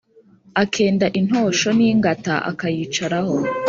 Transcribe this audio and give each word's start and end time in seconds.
akenda 0.63 1.07
intoshon’ingata 1.19 2.33
akayicaraho, 2.51 3.35